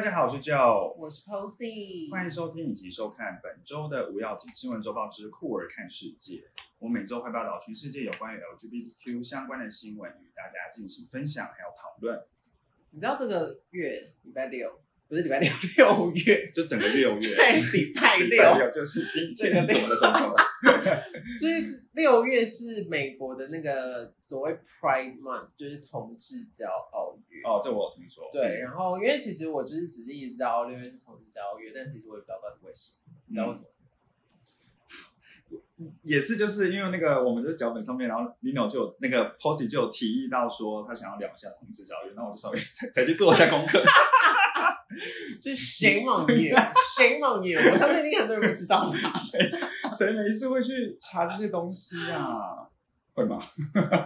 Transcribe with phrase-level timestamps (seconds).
[0.00, 6.42] 大家好，我是 Joe，我是 Posy，欢迎收听以及收看本周的无要紧新闻周报之酷儿看世界。
[6.78, 12.18] 我每周会报道全世界有关于 LGBTQ 相关的新闻，与大家进行分享还有讨论。
[12.92, 20.00] 你知道这个月礼拜六不是礼拜六， 六月就整个六月，对，礼拜礼拜六，六就是今天怎么了？
[20.00, 20.34] 怎么了？
[21.40, 27.42] 就是六月是美国的那个所谓 Pride Month，就是同志骄傲月。
[27.44, 28.28] 哦，这我有听说。
[28.32, 33.66] 对，然后因为其实我就是只是一直知道六月是同志骄傲月，但其实我也不知道到底为什么，你知道为什么？
[36.02, 43.82] 也是就是因为那个我们的脚本上面，然后 Lino 就有那个 Posy 就有提议到说他想要聊一下同志教育，那我就稍微 才才去做一下功课。
[45.40, 48.94] 就是 shame on you，shame on you，我相信一定很多人不知道吧？
[49.14, 49.38] 谁
[49.96, 52.66] 谁没事会去查这些东西啊？
[53.12, 53.42] 会吗？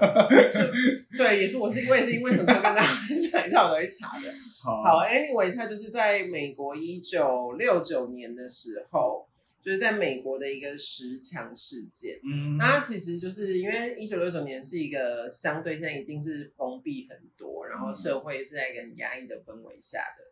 [1.17, 4.29] 对，也是我是我也是因为想说跟大家分享一下，我才去查的。
[4.63, 9.29] 好好，anyway，它就是在美国一九六九年的时候，
[9.63, 12.19] 就是在美国的一个十强事件。
[12.25, 20.25] 嗯，那它其实就是因为一九六九年是一个相对现在一定是封闭很多，然后社会是在一个很压抑的氛围下的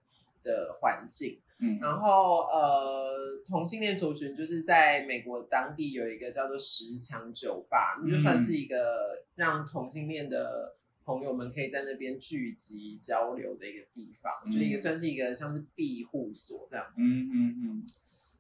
[0.43, 1.39] 的环境。
[1.65, 17.01] 嗯然后呃，同性恋族群就是在美国当地有一个叫做十强酒吧，嗯就算是一个让同性恋的朋友们可以在那边聚集交流的一个地方，嗯就是一个算是一个像是庇护所这样子。
[17.01, 17.87] 嗯嗯嗯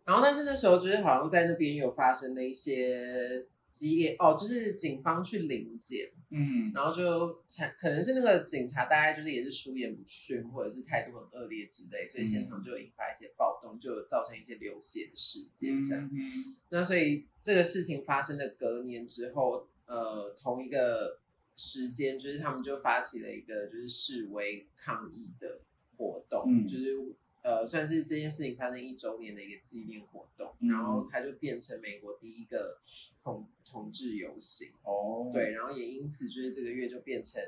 [0.05, 6.71] 然后但是那时候就是好像在那边有发生了一些激烈哦，就是警方去临检，嗯。
[6.75, 16.09] 然后就产可能是那个警察大概就是也是出言不逊，或者是态度很恶劣之类，所以现场就引发一些暴动，就造成一些流血的事件这样。
[16.13, 21.19] 嗯那所以这个事情发生的隔年之后，呃，同一个
[21.57, 25.61] 时间，就是他们就发起了一个就是示威抗议的
[25.97, 26.69] 活动，嗯。
[26.69, 26.97] 就是
[27.43, 32.81] 呃，算是这件事情发生一周年的一个纪念活动，嗯然后它就变成美国第一个
[33.23, 37.43] 同同志游行，哦，对，然后也因此就是这个月就变成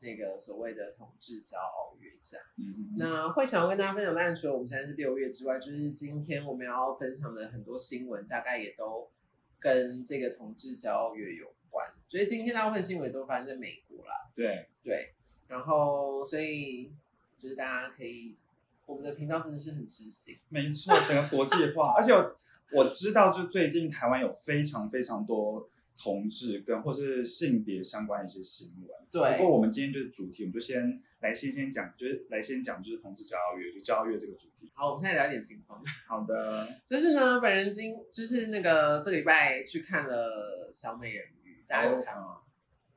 [0.00, 2.46] 那个所谓的同志骄傲月这样。
[2.58, 9.10] 嗯，那会想要跟大家分享，当然除了我们现在是六月之外，就是今天我们要分享的很多新闻，大概也都
[9.58, 11.90] 跟这个同志骄傲月有关。
[12.06, 15.14] 所以今天大部分新闻都发生在美国啦，对，对。
[15.48, 16.92] 然后，所以
[17.38, 18.36] 就是大家可以，
[18.88, 22.36] 我们的频道真的是很知性，没错，整个国际化，而且我
[22.72, 28.88] 我知道，就最近台湾有非常非常多同志跟或是性别相关的一些新闻。
[29.10, 34.72] 对不过我们今天就是主题，我们就先来先先讲，就是来先讲就是同志骄傲月，就骄傲月这个主题。
[34.72, 35.76] 好，我们现在聊一点轻松。
[36.06, 42.38] 好的，就是呢，本人今就是那个这个礼拜去看了小美人鱼，大家有看吗？
[42.38, 42.44] 嗯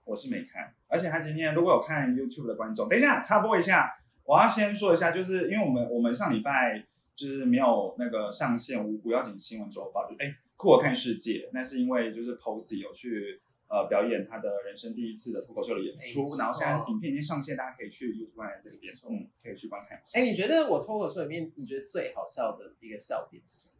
[0.04, 3.94] 我是没看，而且他今天如果有看 YouTube 的观众，等一下插播一下，
[4.26, 20.20] 我要先说一下，就是因为我们我们上礼拜就是没有那个上线无无要紧新闻周报，就哎酷我看世界，那是因为就是 Posy 有去呃表演他的人生第一次的脱口秀的演出，然后现在影片已经上线，大家可以去 YouTube 这边没错，嗯，可以去观看一下。
[20.20, 23.76] 哎、你觉得我脱口秀里面，你觉得最好笑的一个笑点是什么？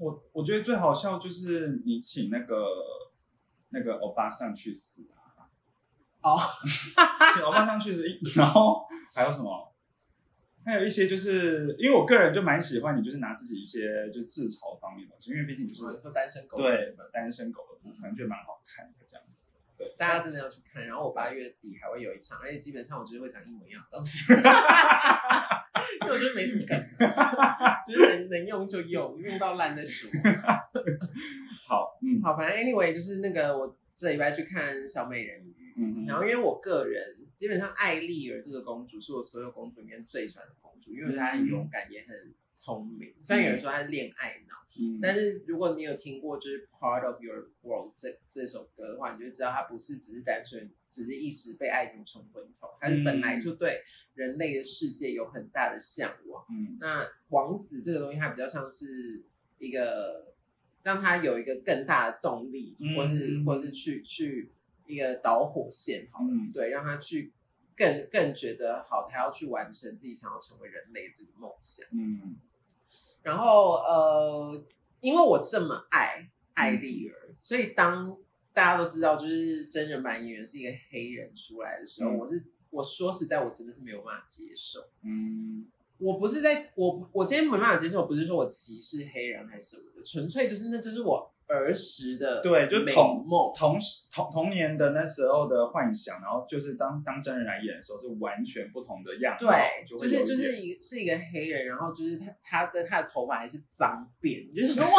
[0.00, 2.66] 我我觉得最好笑就是你请那个
[3.70, 5.17] 那个欧巴桑去死啊。
[6.22, 6.38] 哦，
[7.34, 9.72] 请欧巴桑去是，然后还有什么？
[10.66, 19.52] 还有一些就是因为我个人就蛮喜欢你，就是拿自己一些就是自嘲方面的东西，因为毕竟就是说单身狗对单身狗的部分，觉得蛮好看的这样子。
[19.78, 20.84] 对，大家真的要去看。
[20.86, 24.30] 然后我八月底还会有一场，而且基本上我就是会讲一模一样的东西，
[26.02, 26.76] 因为我觉得没什么梗，
[27.88, 30.10] 就是能能用就用，用到烂再说。
[31.66, 43.14] 好，嗯好，反正 anyway 就是那个我这礼拜去看小美人鱼，嗯然后因为我个人基本上艾丽儿这个公主是我所有公主里面最喜欢的公主，因为她很勇敢也很聪明。
[43.22, 53.82] 虽然有人说她是恋爱脑，嗯但是如果你有听过就是《Part of Your World 这》这首歌的话，你就知道她不是只是单纯只是一时被爱情冲昏头，她是本来就对
[54.14, 56.44] 人类的世界有很大的向往。
[56.50, 59.22] 嗯那王子这个东西，它比较像是
[59.58, 60.34] 一个
[60.82, 64.50] 让他有一个更大的动力，嗯或是或是去去
[64.88, 66.50] 一个导火线，好了，嗯。
[66.52, 67.32] 对，让他去
[67.76, 71.86] 更更觉得好，他要去完成自己想要成为人类这个梦想。
[71.92, 72.36] 嗯。
[73.22, 74.64] 然后呃，
[75.00, 78.16] 因为我这么爱艾丽儿，所以当
[78.52, 82.18] 大家都知道，就是真人版演员是一个黑人出来的时候，嗯。
[82.18, 84.80] 我是我说实在，我真的是没有办法接受。
[85.02, 85.66] 嗯。
[85.98, 93.52] 我不是在我我今天没办法接受，不是说我歧视黑人还是什么的，纯粹就是那就是我儿时的对，就美童梦。
[93.54, 93.78] 童
[94.12, 104.92] 童童年的那时候的幻想，然后就是当当真人来演的时候，是完全不同的样貌，对，就就是就是一是一个黑人，然后就是他他的他的头发还是脏辫，就是说哇，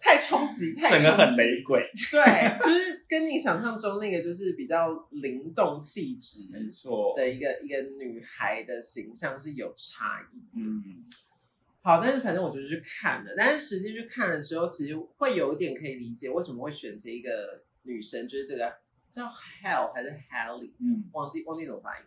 [0.00, 10.44] 太冲击，太整个很冲击雷鬼，对，就是跟你想象中那个就是比较灵动气质没错，的一个一个女孩的形象是有差异。
[10.54, 11.04] 嗯，
[11.86, 18.74] 好，但是反正我就去看了，但是实际去看的时候，其实会有一点可以理解为什么会选择一个女生，就是这个
[19.12, 22.04] 叫 Hell 还是 Haley，嗯，忘记忘记怎么发音。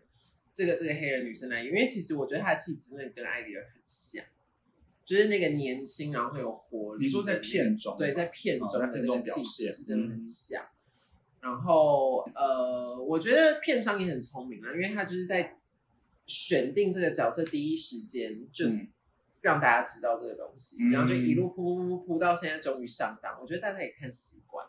[0.54, 4.22] 这个这个黑人女生来演，因为其实我觉得她的气质真的跟艾丽尔很像，
[5.06, 7.06] 就是那个年轻然后很有活力。
[7.06, 10.62] 你说在片中，对，在片中的那个气质是真的很嗯像。
[11.40, 15.58] 然后呃，我觉得片商也很聪明啊，因为他就是在
[16.26, 18.90] 选定这个角色第一时间就嗯
[19.41, 23.38] 让大家知道这个东西，嗯然后就一路铺铺铺铺到现在终于上档。
[23.41, 24.65] 我觉得大家也看习惯，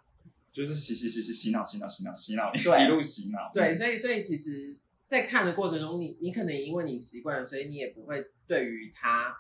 [0.52, 9.36] 就是洗洗洗洗洗脑洗脑洗脑洗脑，对一路洗脑，对，所以所以其实，在看的过程中，你你可能因为你习惯了，所以你也不会对于它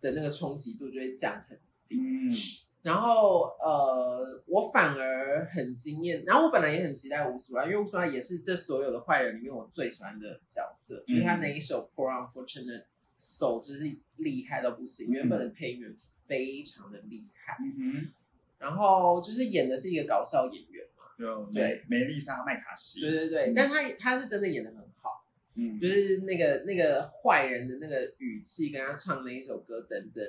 [0.00, 1.98] 的那个冲击度就会降很低。
[2.00, 2.34] 嗯，
[2.82, 6.24] 然后呃，我反而很惊艳。
[6.26, 12.84] 然后我本来也很期待乌苏拉，因为乌苏拉也是这所有的坏人里面我最喜欢的角色，就是他那一首《Poor Unfortunate
[13.16, 13.84] Soul》，就是
[14.16, 15.10] 厉害到不行。
[15.10, 15.94] 原本的配音员
[16.26, 18.12] 非常的厉害，嗯
[18.58, 30.24] 然后就是演的是一个搞笑演员嘛，对梅梅丽莎麦卡锡，对对对，嗯但他他是真的演的很好，嗯，就是那个那个坏人的那个语气，跟他唱那一首歌等等。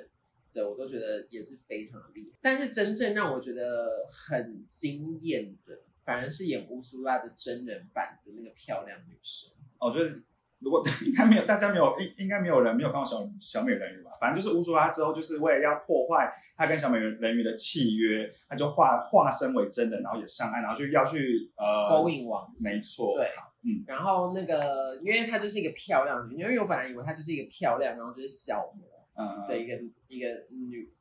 [0.50, 2.38] 对，我都觉得也是非常的厉害。
[2.40, 9.50] 但是真正让我觉得很惊艳的，反而是演乌苏拉的真人版的那个漂亮女生。
[9.78, 10.22] 哦，就是
[10.60, 14.10] 如果 应该没有，大家没有应应该没有人没有看过小小美人鱼吧？
[14.20, 22.46] 反正就是乌苏拉之后，就是为了要破坏他跟小美人鱼的契约，他就化化身为真人，然后也上岸，然后就要去呃勾引王。
[22.54, 23.26] 子，没错，对。
[23.62, 23.84] 嗯。
[23.86, 28.84] 然后那个，因为她就是一个漂亮女，因为我本来以为她就是一个漂亮，然后就是小模
[29.16, 29.46] 嗯。
[29.46, 29.74] 的一个
[30.08, 30.92] 一个女，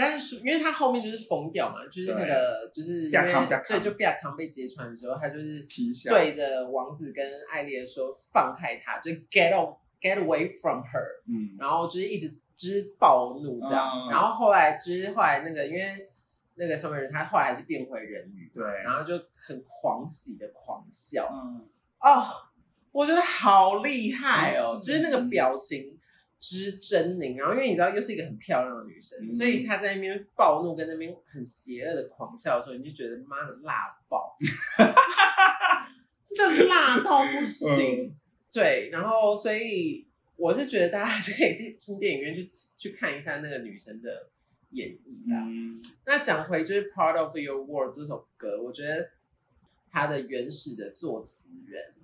[0.00, 5.66] 但是因为他后面就是疯掉嘛，就是那个就是因为对，就比亚康被揭穿的时候，他就是
[6.08, 11.56] 对着王子跟艾丽儿说放开他，就 get off get away from her，嗯。
[11.58, 14.10] 然后就是一直就是暴怒这样，嗯。
[14.10, 16.08] 然后后来就是后来那个因为
[16.54, 18.64] 那个上面人他后来还是变回人鱼，对。
[18.84, 21.68] 然后就很狂喜的狂笑，嗯。
[21.98, 22.24] 哦，
[22.92, 25.97] 我觉得好厉害哦，嗯就是那个表情
[26.38, 34.36] 之狰狞，然后因为你知道又是一个很漂亮的女生，嗯所以她在那边暴怒跟那边很邪恶的狂笑的时候，你就觉得妈的辣爆，
[36.26, 38.04] 真的辣到不行。
[38.04, 38.14] 嗯
[38.50, 42.48] 对，然后所以我是觉得大家还是可以进电影院去
[42.78, 44.30] 去看一下那个女生的
[44.70, 45.44] 演绎啦。
[45.46, 49.10] 嗯那讲回就是《Part of Your World》这首歌，我觉得
[49.90, 51.94] 它的原始的作词人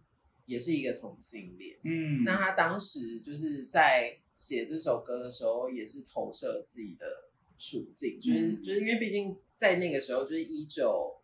[0.47, 1.79] 也是一个同性恋。
[1.85, 8.63] 嗯，那他当时就是在写这首歌的时候，也是投射自己的处境，就是、嗯。
[8.63, 11.21] 就是因为毕竟在那个时候，就是一九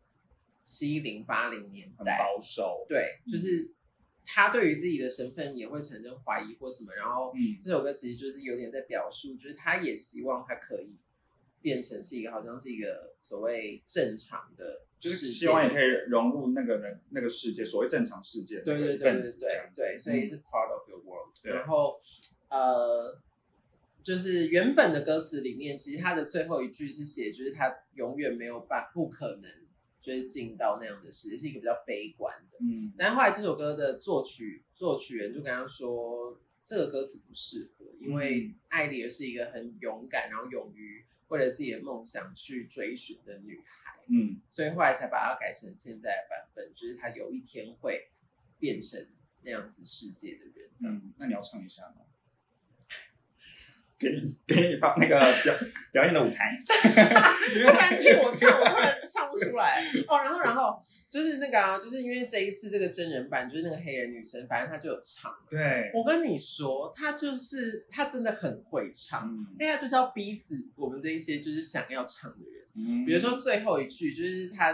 [0.65, 3.73] 七零八零年很代，保守，对，就是
[4.25, 7.59] 他对于自己的身份也会产生怀疑或什么，然后嗯。
[7.61, 10.95] 这首歌其实就是有点在表述，就是他也希望他可以
[11.61, 21.35] 变成是一个好像是一个所谓正常的就是希望也可以融入那个人那个世界，所谓正常世界对对对对对对，所以嗯是 part of your world。
[21.43, 21.99] 对然后
[22.51, 23.19] 呃，
[24.05, 29.51] 就是原本的歌词里面，其实他的最后一句是写，就是他永远没有办不可能
[30.03, 32.59] 就是进到那样的世界，是一个比较悲观的。
[32.61, 43.99] 嗯但是后来这首歌的作曲作曲人就跟他说，这个歌词不适合，因为艾丽儿是一个很勇敢，然后勇于为了自己的梦想去追寻的女孩。
[44.13, 48.11] 嗯所以后来才把它改成现在的版本，就是她有一天会
[48.59, 49.05] 变成
[49.43, 50.71] 那样子世界的人。
[50.85, 52.07] 嗯，那你要唱一下吗？
[53.99, 55.55] 给你给你放那个表
[55.93, 60.17] 表演的舞台， 突然听我唱，我突然唱不出来哦。
[60.23, 65.35] 然后，然后就是那个啊，就是因为这一次这个真人版，就是那个黑人女生，反正她就有唱。
[65.51, 69.47] 对，我跟你说，她就是她真的很会唱，嗯。
[69.59, 72.65] 因为她就是要逼死我们这一些就是想要唱的人。
[72.75, 73.05] 嗯。
[73.05, 74.71] 比如说最后一句，就是她，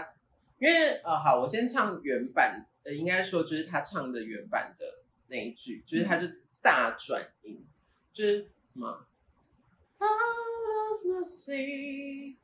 [0.59, 4.85] 因为呃，好，我先唱原版，呃，应该说就是她唱的原版的
[5.29, 6.27] 那一句，就是她就
[6.61, 7.65] 大转音，
[8.13, 9.07] 就是什么
[9.99, 10.11] ？Out
[10.91, 12.35] of the sea,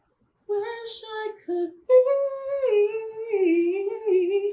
[0.46, 1.94] wish I could be，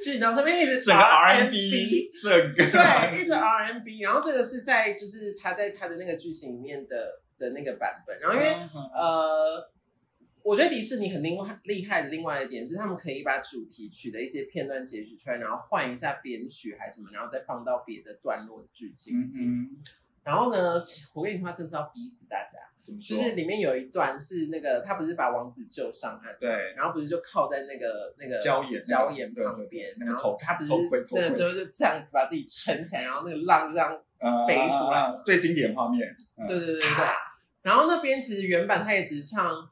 [0.05, 9.71] 就你知道这边一直整个 R&B，整个对，一直 RMB，然后这个是在就是他在他的那个剧情里面的的那个版本，然后因为嗯呃，
[10.43, 19.21] 我觉得迪士尼很另外厉害的另外一点是，他们可以把主题曲的一些片段截取出来，然后换一下编曲还是什么，然后再放到别的段落的剧情。
[19.21, 19.77] 嗯嗯，
[20.25, 20.81] 然后呢，
[21.15, 22.53] 我跟你说，他真是要逼死大家。
[22.85, 30.73] 就是里面有一段是那个他不是把王子救上岸，对，然后不是就靠在那个那个礁岩礁岩旁边，那个然后头他不是
[31.13, 36.09] 那个就是这样子把自己撑起来，然后那个浪就这样呃飞出来最经典画面。
[36.37, 37.05] 嗯对对对对对。
[37.63, 39.69] 然后那边其实原版他也只是唱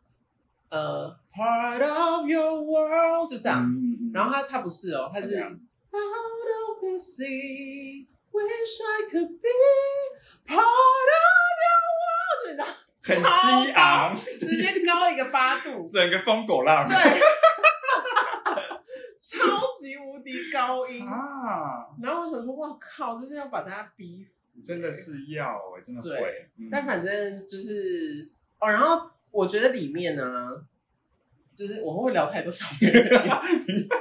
[0.69, 3.67] 呃 Part of Your World 就这样，
[4.13, 5.55] 然后他他不是哦，他是 Out
[5.95, 9.49] of the sea, wish I could be
[10.47, 12.67] part of your world，就你知道
[13.09, 16.95] 很激昂，高直接高一个八度， 整个疯狗浪对，
[19.19, 19.39] 超
[19.79, 21.07] 级无敌高音。
[21.07, 24.91] 啊，然后我想说，哇靠，就是要把大家逼死，真的。
[24.93, 26.51] 是要哎，真的对会。
[26.59, 30.65] 嗯但反正就是哦，然后我觉得里面呢，
[31.57, 33.11] 就是我们会聊太多上面的人。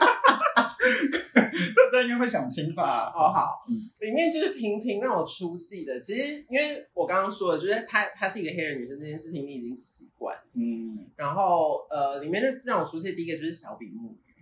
[2.17, 3.11] 会想听吧？
[3.15, 5.99] 哦，好嗯，里面就是频频让我出戏的。
[5.99, 10.37] 其实，因为我刚刚说的，就是她她是一个黑人女生这件事情，你已经习惯。
[10.53, 14.33] 嗯，然后，呃，里面就让我出戏的第一个就是小比目鱼，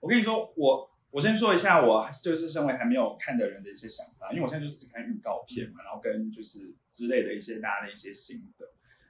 [0.00, 8.66] 我跟你说，我我先说一下，我就是身为还没有看的人的一些想法，因为我现在就是只看预告片嘛，然后跟就是之类的一些大家的一些心得，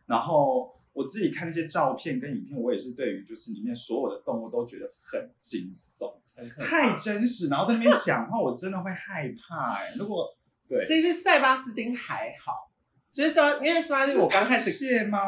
[0.07, 6.13] 然后我自己看那些照片跟影片，我也是对于就是里面所有的动物都觉得很惊悚，
[6.59, 10.27] 太真实，然后在那边讲话，我真的会害怕哎、如果
[10.69, 12.71] 对，其实塞巴斯汀还好，
[13.13, 15.27] 就是塞巴，因为塞巴斯汀我刚开始，蟹吗？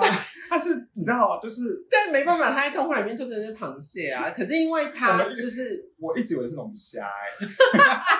[0.48, 4.28] 它是你知道，就是 但没办法，他在动画里面就真的是螃蟹啊。
[4.30, 7.46] 可是因为我他就是我一直以为是龙虾哎、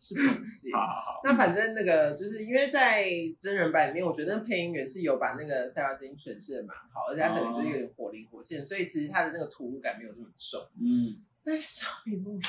[0.00, 3.04] 是螃蟹，好好好，那反正那个就是因为在
[3.40, 10.60] 真人版里面，我觉得那配音员是有把那个赛巴斯汀诠释的蛮好，而且他整个就是有点活灵活现，所以其实他的那个突兀感没有这么重。
[10.80, 12.42] 嗯，但是小比目鱼，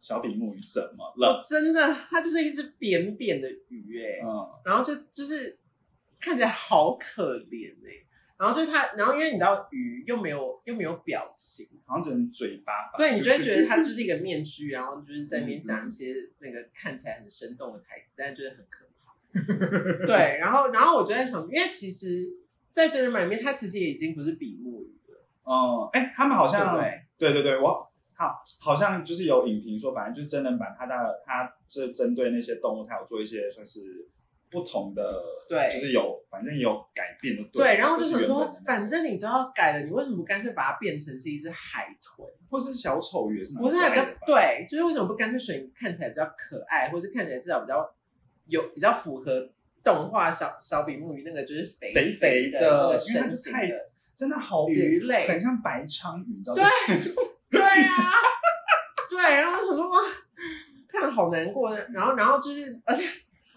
[0.00, 1.40] 小比目鱼怎么我了？
[1.48, 5.58] 真的，它就是一只扁扁的鱼哎、嗯，然后就就是
[6.20, 7.90] 看起来好可怜哎、
[8.38, 12.94] 然后就是他，然后因为你知道鱼又没有又没有表情，好像只能嘴巴吧？
[12.96, 19.12] 对你就会觉得 它就是一个面具，然后就是在那边讲一些那个看起来很生动的台词，但是就是很可怕。
[20.06, 22.06] 对，然后然后我就在想，因为其实，
[22.70, 27.02] 在真人版里面，它其实也已经不是比目鱼了，嗯，哎、他们好像对？
[27.18, 34.06] 对对对，我好好像就是有影评说，反正就是真人版，它的它这针对那些动物，它有做一些算是
[34.50, 42.26] 不同的，对就是有反正有改变的，对，然后就想说反正你都要改了，你为什么不干脆把它变成是一只海豚？
[42.50, 44.26] 或是小丑鱼也是蛮不是还比较可爱的吧？
[44.26, 47.86] 对，就是为什么不干脆选看起来比较可爱，或者看起来至少比较
[48.46, 49.50] 有比较符合
[49.84, 56.70] 动画小小比目鱼那个就是肥肥肥的的那个因为它身形是太的，真的好扁鱼类很像白鲳鱼，你知道对吗？
[57.50, 58.12] 对啊，
[59.10, 59.98] 对，然后我想说哇，
[60.88, 63.04] 看了好难过，然后然后就是而且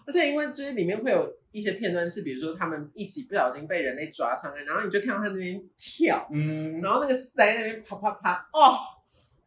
[0.06, 8.78] 而且因为就是里面会有一些片段是，比如说他们一起不小心被人类抓上来，然后你就看到他那边跳，嗯然后那个鳃在那边啪啪啪，哦，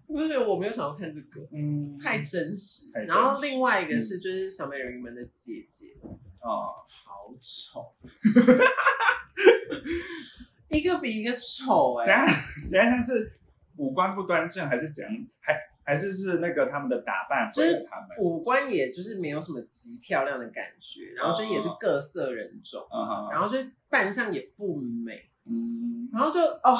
[0.07, 1.47] 我就觉得我没有想要看这个。
[1.51, 2.91] 嗯，太真实。
[2.91, 5.95] 真实然后另外一个是就是小美人鱼们的姐姐，
[6.41, 7.93] 哦，好丑，
[10.69, 12.25] 一个比一个丑 哎、等下
[12.71, 13.31] 等下，他是
[13.77, 15.13] 五官不端正还是怎样？
[15.41, 15.53] 还
[15.85, 18.17] 还是是那个他们的打扮就是他们？
[18.17, 23.55] 五官也就是没有什么极漂亮的感觉，然后就也是各色人种，嗯哼，然后就
[23.87, 26.75] 扮相也不美，嗯，然后就哦，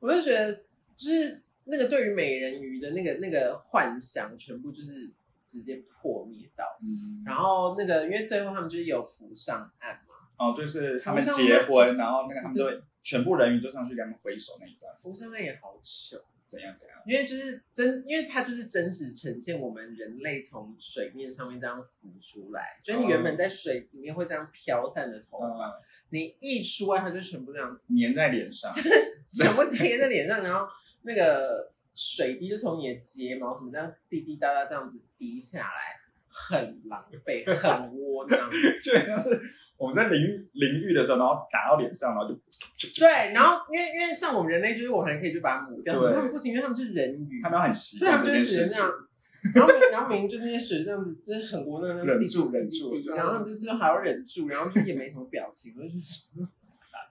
[0.00, 0.52] 我就觉得
[0.96, 5.12] 就是那个对于美人鱼的那个那个幻想，全部就是
[5.46, 6.64] 直接破灭到。
[6.82, 16.18] 嗯，然后那个，因为最后他们就是有浮上岸嘛，哦，就是他们结婚，然后那个他们就会全部人鱼就上去给他们挥手那一段，浮上岸也好糗。
[16.46, 16.96] 怎样怎样？
[17.06, 28.88] 因为就是真，因为它就是真实呈现我们人类从水面上面这样浮出来，就是你原本在水里面会这样飘散的头发，嗯，你一出来它就全部这样子，粘在脸上，就是
[29.28, 30.68] 全部贴在脸上，然后
[31.02, 35.98] 那个水滴就从你的睫毛什么这样滴滴答答这样子滴下来，
[36.28, 38.50] 很狼狈，很窝囊。
[38.82, 39.40] 就是
[39.76, 48.96] 我们在淋浴淋浴的时候，然后打到脸上，然后就对，然后因为因为像我们人类，就是我们还可以就把它抹掉，他们不行，因为他们是人鱼，他们要很习所以他惯们就是只这件事情能这。
[48.96, 49.08] 样，
[49.54, 52.94] 然后明然后明明就那些水这样子，就是很窝囊，忍住忍住。
[53.14, 55.94] 然后他们就就还要忍住，然后就也没什么表情，我就觉
[56.40, 56.48] 得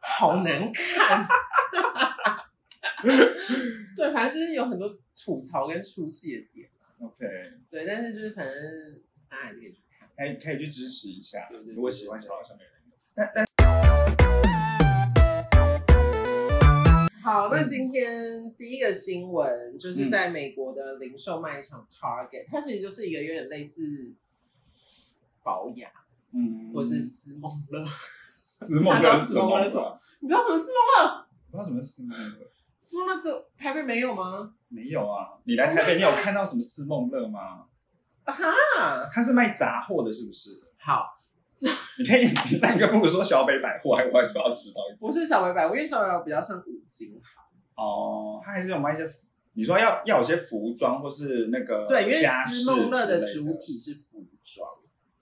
[0.02, 1.28] 好难看。
[3.96, 4.90] 对，反正就是有很多
[5.24, 6.68] 吐槽跟出戏的点
[7.00, 7.26] ，OK，
[7.70, 8.54] 对，但是就是反正
[9.30, 9.60] 大家还是
[10.16, 10.34] 可以。
[10.36, 13.46] 可以去支持一下对对，对如果喜欢小小美人鱼，但但
[17.24, 24.14] 好，那今天第一个新闻就是在美国的零售卖场 Target，它其实就是一个有点类似
[25.42, 25.92] 保养
[26.32, 27.84] 嗯，或是思梦乐。
[28.44, 29.64] 思梦乐是什么？
[29.64, 31.28] 你知道你知道什么思梦乐？
[31.50, 32.48] 不知道什么是思梦乐。
[32.78, 34.54] 思梦乐这台北没有吗？
[34.68, 37.66] 没有啊，你来台北，你有看到什么思梦乐吗？
[38.25, 40.58] 啊，他是卖杂货的，是不是？
[40.77, 41.17] 好，
[42.00, 44.98] 你可以，那你不如说小北百货，还我还是要知道一点。
[45.00, 47.22] 不是小北百货，因为小北百比较像五金行。
[47.75, 53.20] 哦，他还是有卖一些服，你说要要有些服装或是那个对，因为家饰思梦乐的。
[53.20, 54.70] 的主体是服装，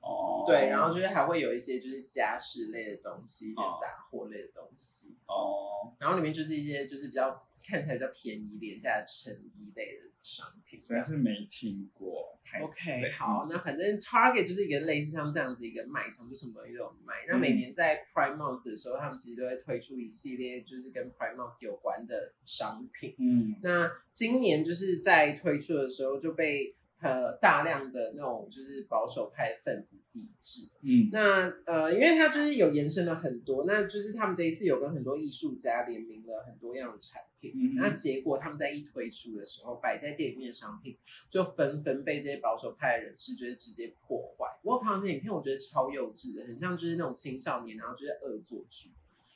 [0.01, 3.77] 哦，对，然后就是还会有一些就是家饰类的东西，一些哦。
[3.81, 10.77] 杂货类的东西，哦，然后里面就是一些就是比较看起来比较便宜、廉价的成衣类的商品。
[10.79, 12.31] 实在是没听过。
[12.45, 17.23] 太 OK，好，那反正 Target 就是一个类似像这样子一个卖场，就什么东西都有卖。
[17.25, 23.15] 那每年在 Prime Month 的时候，他们其实都会推出一系列就是跟 Prime Month 有关的商品。
[23.17, 30.69] 嗯那今年就是在推出的时候就被呃大量的那种就是保守派分子抵制。
[30.81, 37.21] 嗯那呃，因为它就是有延伸了很多，那就是他们这一次有跟很多艺术家联名了很多样的产
[37.51, 37.51] 品。
[37.55, 40.97] 嗯那结果他们在一推出的时候，摆在店里面的商品
[41.29, 44.45] 就纷纷被这些保守派的人士就是直接破坏。
[44.63, 48.91] 我有看到这影片，我觉得超幼稚的，很像就是那种青少年，然后就是恶作剧。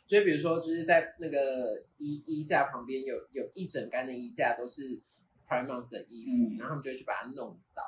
[0.08, 5.02] 就比如说，就是在那个衣衣架旁边有有一整杆的衣架都是
[5.46, 7.84] Primark 的衣服，嗯然后他们就会去把它弄倒，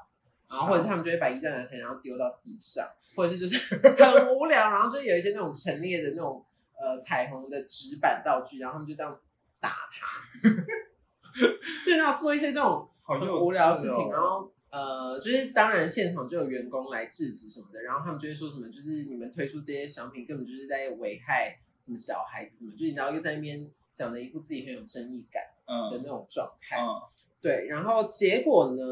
[0.50, 2.86] 然后或者是他们就会把衣架拿起来，然后丢到地上，
[3.16, 6.44] 或者是就是 很无聊，然后就有一些那种陈列的那种
[6.78, 9.18] 呃彩虹的纸板道具，然后他们就这样
[9.60, 10.20] 打他，
[11.86, 25.44] 就那样做一些这种很无聊的事情，哦然后呃，就是当然现场就有员工来制止什么的，然后他们就会说什么，就是你们推出这些商品根本就是在危害什么小孩子什么，就是你知道又在那边讲的一副自己很有正义感
[25.92, 26.88] 的嗯那种状态，嗯。
[27.42, 28.84] 对，然后结果呢？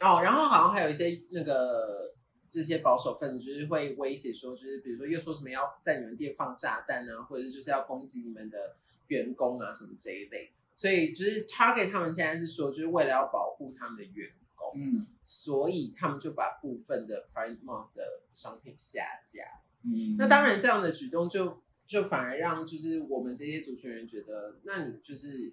[0.00, 2.12] 哦，然后好像还有一些那个
[2.50, 8.76] 这些保守分子，就是会威胁说，就是比如说又说什么要在你们店放炸弹啊，或者就是要攻击你们的
[9.08, 10.52] 员工啊什么这一类。
[10.76, 19.44] 所以就是 Target 他们现在是说，就是为了要保护他们的员工，嗯所以他们就把部分的 Prime Month 的商品下架。
[19.84, 25.52] 嗯，那当然，这样的举动就就反而让就是我们这些主持人觉得，那你就是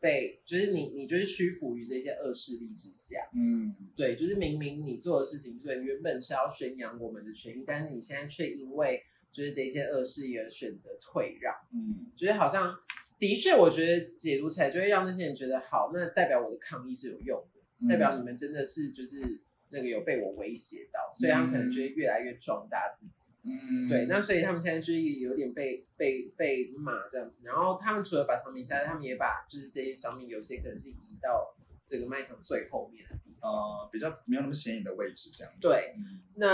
[0.00, 12.78] 被，就是你你就是屈服于这些恶势力之下，嗯对，就是明明你做的事情对原本是要宣扬我们的权益，但是你现在却因为就是这些恶势力而选择退让，嗯就是好像
[13.18, 23.38] 的确，我觉得解读起来就会让那些人觉得好，那代表我的抗议是有用的，嗯代表你们真的是就是那个有被我威胁到，所以他们可能就会越来越壮大自己。
[23.44, 33.50] 嗯对，那所以他们现在就是有点被被被骂这样子，然后他们除了把商品下来，他们也把就是这些商品有些可能是移到这个卖场最后面的地方。
[33.50, 35.58] 呃比较没有那么显眼的位置这样子。
[35.60, 36.46] 对嗯那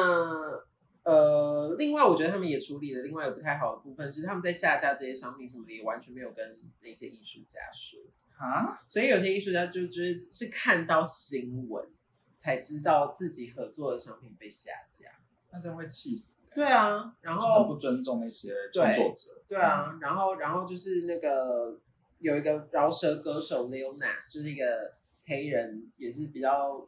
[1.08, 7.98] 呃，另外我觉得他们也处理了另外一个不太好的部分，是他们在下架这些商品什么的，也完全没有跟那些艺术家说，
[8.36, 11.88] 啊，所以有些艺术家就就是是看到新闻
[12.36, 15.08] 才知道自己合作的商品被下架。
[15.50, 16.54] 那真会气死欸。
[16.54, 19.42] 对啊，然后不尊重那些创作者。
[19.48, 21.80] 对啊，然后然后就是那个
[22.18, 24.92] 有一个饶舌歌手 Lil Nas，就是一个
[25.26, 26.86] 黑人，也是比较，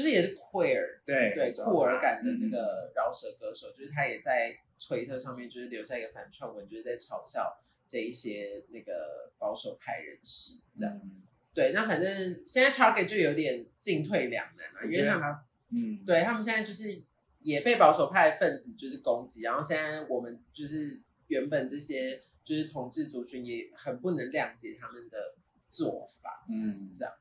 [0.00, 10.98] 就是也是 queer，对对酷儿感的那嗯个饶舌歌手，就是他也在推特上面就是留下一个反串文，就是在嘲笑这一些那个保守派人士这样。
[11.04, 17.02] 嗯对，那反正现在 Target 就有点进退两难嘛，因为他，嗯，对他们现在就是
[17.40, 25.34] 也被保守派分子就是攻击，然后现在我们就是原本这些就是同志族群也很不能谅解他们的
[25.72, 27.12] 做法，嗯，这样。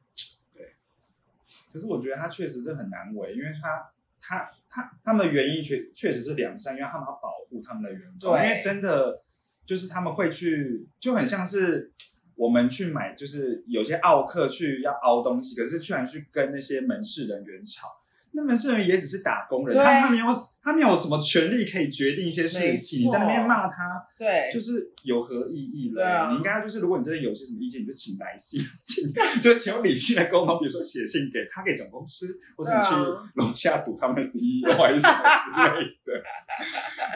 [1.71, 9.21] 可是我觉得他确实是很难为，因为他他他他们的原因确确实是良善，因为他们要保护他们的员工，对因为真的
[9.65, 11.91] 就是他们会去，就很像是
[12.35, 17.87] 我们去买，就是有些奥客去要凹东西，可是居然去跟那些门市人员吵。
[18.31, 20.25] 那门市人也只是打工人，对他他没有
[20.61, 25.95] 他没有什么权利可以决定一些事情，你在那边骂他，对，就是有何意义了？
[25.95, 32.93] 对啊你应该就是，如果你真的有些什么意见，你就请来信，请就请用理性来沟通，比如说写信给他给总公司，或者你去
[33.35, 36.23] 楼下堵他们的 CEO 还是什么之类的。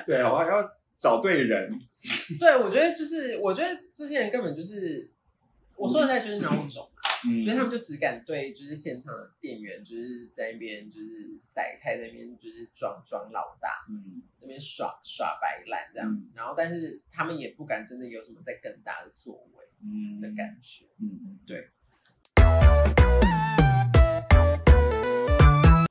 [0.06, 1.71] 对，我还要找对人。
[2.39, 5.10] 对我觉得就是我觉得这些人根本就是
[5.78, 6.89] 我说的在就是孬种。
[7.26, 14.22] 嗯所以他们就只敢对就是现场的店员，就是在那边就是晒太在那边就是装装老大，嗯。
[14.42, 16.30] 那边耍耍白烂这样，嗯。
[16.36, 20.20] 然后但是他们也不敢真的有什么在更大的作为，嗯。
[20.20, 20.86] 的感觉。
[21.00, 21.70] 嗯嗯，对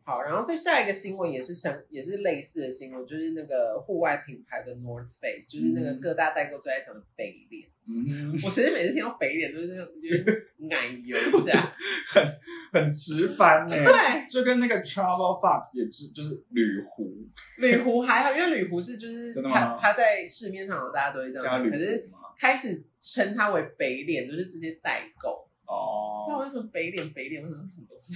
[0.04, 7.68] 好，然后再下一个新闻也是相也是类似的新闻，就是那个户外品牌的 North Face，就是那个嗯各大代购最爱讲的北脸。
[7.88, 10.32] 嗯，我其实每次听到北脸都是觉得
[10.68, 11.74] 奶油一下，
[12.08, 12.24] 很
[12.72, 17.12] 很直翻呢、对，就跟那个 Travel Fuck 也是，就是铝壶
[17.58, 22.08] 铝壶还好，因为铝壶是就是它它在市面上大家都会这样可是。
[22.38, 26.26] 开始称它为北脸，就是这些代购哦。
[26.28, 28.14] 那哦，为什么北脸北脸为什么什么东西？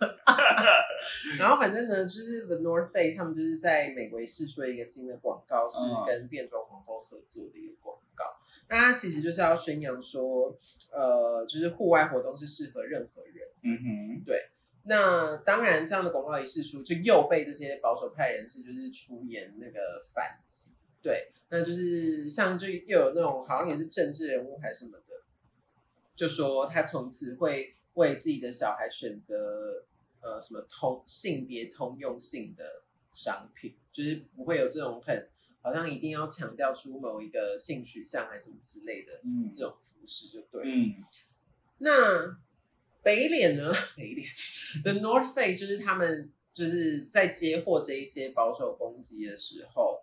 [1.38, 8.24] 然后反正呢，就是 The North Face 他们就是在美国试出了一个新的广告，是嗯跟变装皇后合作的一个广告。
[8.68, 10.56] 那它其实就是要宣扬说，
[10.90, 13.48] 呃，就是户外活动是适合任何人。
[13.62, 14.48] 嗯哼，对
[14.84, 20.76] 那当然，这样的广告一释出，就又被这些保守派人士就是出言那个反击。
[21.02, 25.14] 对，那就是像就又有那种好像也是政治人物还是什么的，
[26.14, 29.84] 就说他从此会为自己的小孩选择
[30.20, 35.28] 呃什么通性别通用性的商品，就是不会有这种很
[35.62, 40.70] 好像一定要强调出某一个性取向还是什么之类的嗯这种服饰，就对了。
[40.70, 41.04] 嗯
[41.82, 42.38] 那
[43.02, 43.72] 北脸呢？
[43.96, 44.28] 北脸
[44.82, 50.02] ，The North Face 就是他们就是在接获这一些保守攻击的时候，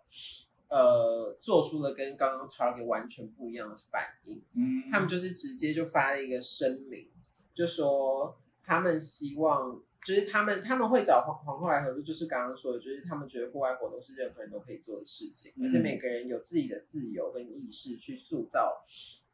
[0.68, 4.42] 呃，做出了跟刚刚 Target 完全不一样的反应。
[4.54, 7.08] 嗯，他们就是直接就发了一个声明，
[7.54, 18.86] 就说他们希望，就是他们他们会找皇皇后来合作，就是刚刚说的，就是他们觉得户外活动是任何人都可以做的事情，嗯而且每个人有自己的自由跟意识去塑造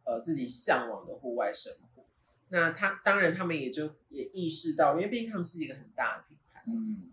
[0.03, 2.05] 呃自己向往的户外生活。
[2.49, 7.13] 那他当然，他们也就也意识到，因为毕竟他们是一个很大的品牌，嗯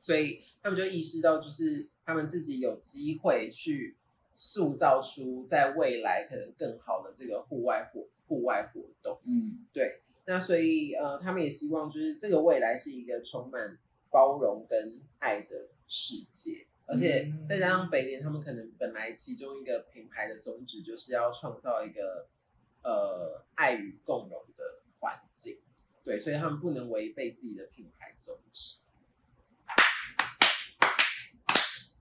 [0.00, 3.98] 所以他们就意识到，就是他们自己有机会去
[4.34, 9.20] 塑造出在未来可能更好的这个户外活户外活动。
[9.26, 13.78] 嗯对，那所以呃，他们也希望就是这个未来是一个充满
[14.10, 22.28] 包容跟爱的世界，而且再加上北联，他们可能本来其中一个品牌的宗旨就是要创造一个
[22.82, 25.58] 呃爱与共融的环境，
[26.02, 28.78] 对，所以他们不能违背自己的品牌宗旨。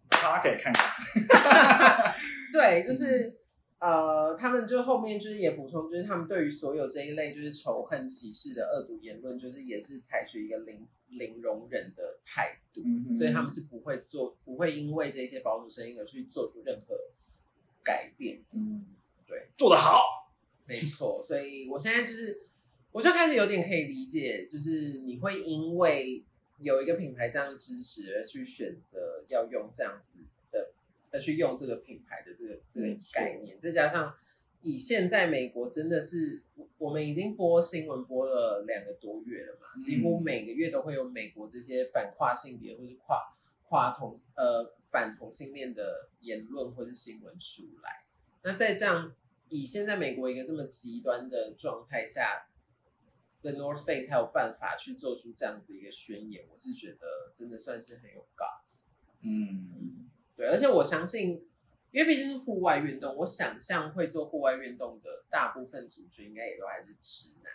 [0.10, 2.16] 大家可以看看，
[2.54, 3.42] 对，就是
[3.84, 16.96] 呃，他们就后面就是也补充，就是他们对于所有这一类就是仇恨、歧视的恶毒言论，就是也是采取一个零零容忍的态度，嗯所以他们是不会做，不会因为这些保守声音而去做出任何
[17.84, 18.58] 改变的。
[18.58, 18.86] 嗯
[19.28, 20.00] 对，做得好，
[20.66, 22.42] 没错，所以我现在就是，
[22.94, 26.24] 我就开始有点可以理解，就是你会因为
[26.60, 30.20] 有一个品牌这样支持而去选择要用这样子
[31.14, 34.16] 的，而去用这个品牌的这个这个概念，再加上
[34.62, 43.36] 以现在美国真的是，我我们已经播新闻播了两个多月了嘛，嗯几乎每个月都会有美国这些反跨性别或者跨
[43.70, 48.06] 跨同呃反同性恋的言论或者新闻出来。
[48.44, 49.16] 那在这样
[49.50, 52.48] 以现在美国一个这么极端的状态下
[53.42, 58.94] ，The North Face 才有办法去做出这样子一个宣言，我是觉得真的算是很有 guts。
[59.22, 60.03] 嗯
[60.36, 61.46] 对，而且我相信，
[61.92, 67.52] 因为毕竟是户外运动，我想象会做户外运动的大部分族群应该也都还是直男。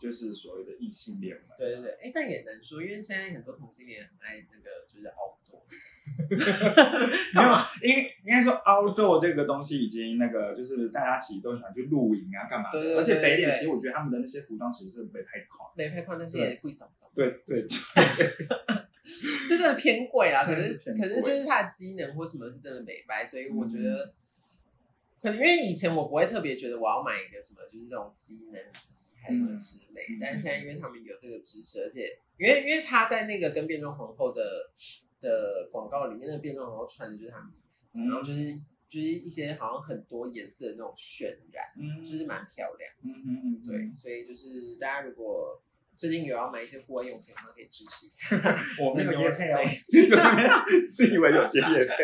[0.00, 5.60] 就是所谓的异性恋嘛，对对对，哎，但也难说，因为现在很多同性恋很爱那个就是 outdoor。
[7.36, 7.48] 没有，
[7.82, 12.80] 应应该说 outdoor 这个东西已经那个，就是大家其实都喜欢去露营啊，干嘛的？
[12.80, 15.70] 对对对而且北脸其实我觉得他们的那些服装其实是没太宽。
[15.74, 17.66] 没拍框，但是也贵少少，对对，
[19.48, 20.40] 就真的偏贵啦。
[20.40, 24.14] 可是可是就是它的机能或什么是真的美白，所以我觉嗯得，
[25.22, 28.64] 可能因为以前我不会特别觉得我要买一个什么就是那种机能衣
[29.22, 34.70] 还是什么之类，嗯但是现在因为他们有这个支持，而且因为因为他在那个跟变装皇后的
[35.20, 38.54] 的广告里面，那个变装皇后穿的就是他们衣服，嗯然后就是
[38.88, 42.90] 就是一些好像很多颜色的那种渲染，嗯就是蛮漂亮。
[43.04, 45.62] 嗯嗯嗯，对，所以就是大家如果
[46.00, 48.34] 最近有要买一些户外用品吗，可以支持一下。
[48.82, 49.12] 我没有。
[49.12, 50.50] 业配哦是没有
[50.88, 51.94] 自以为有接业配。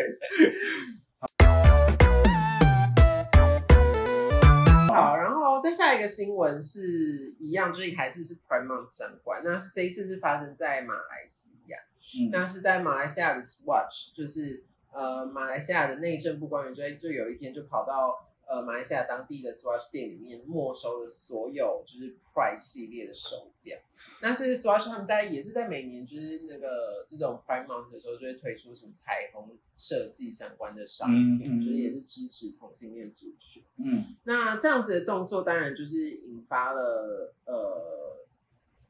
[4.93, 11.79] 好，然后再下一个新闻是一样，就是还是是 Primark 相关，那是这一次是发生在马来西亚，
[12.19, 12.29] 嗯。
[12.31, 23.77] 那是在马来西亚的 Swatch，就是呃马来西亚的内政部官员就就有一天就跑到呃马来西亚当地的 Swatch 店里面没收了所有就是 Pride 系列的手表。
[24.21, 33.63] 但是 Swatch 他们在也是在每年就是那个这种 Pride Month 的时候，就会推出什么彩虹设计相关的商品，嗯嗯就是也是支持同性恋族群。
[33.77, 38.25] 嗯那这样子的动作，当然就是引发了呃，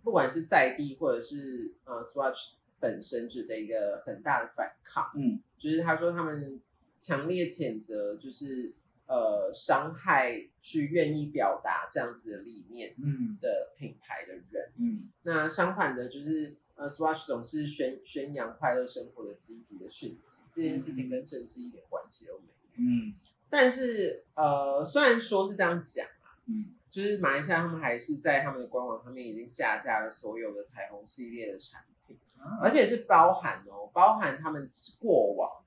[0.03, 5.11] 不管是在地或者是呃 Swatch 本身就的一个很大的反抗。
[5.15, 6.61] 嗯就是他说他们
[6.99, 8.71] 强烈谴责，就是
[9.07, 13.37] 呃伤害去愿意表达这样子的理念嗯。
[13.41, 14.71] 的品牌的人。
[14.77, 15.09] 嗯。
[15.23, 22.53] 那相反的，就是呃 Swatch 总是宣宣扬快乐生活的积极的讯息，这件事情跟政治一点关系都没有。
[22.77, 23.13] 嗯。
[23.49, 26.73] 但是呃，虽然说是这样讲啊，嗯。
[26.89, 34.67] 就是马来西亚他们还是在他们的官网上面已经下架了所有的彩虹系列的产品，啊而且是包含哦，包含他们
[34.97, 35.61] 过往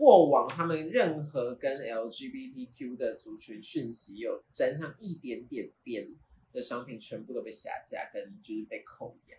[0.00, 6.08] 过往他们任何跟 LGBTQ 的族群讯息有沾上一点点边
[6.54, 9.36] 的商品，全部都被下架，跟就是被扣押。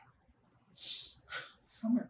[1.82, 2.08] 他们